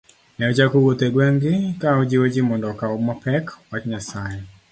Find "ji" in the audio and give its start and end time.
2.33-2.41